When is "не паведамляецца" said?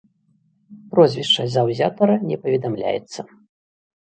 2.31-3.19